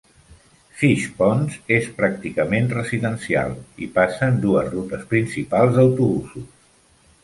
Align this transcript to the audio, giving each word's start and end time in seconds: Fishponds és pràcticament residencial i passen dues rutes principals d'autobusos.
Fishponds 0.79 1.57
és 1.75 1.91
pràcticament 1.99 2.71
residencial 2.73 3.55
i 3.89 3.93
passen 4.01 4.43
dues 4.49 4.75
rutes 4.75 5.09
principals 5.17 5.81
d'autobusos. 5.81 6.55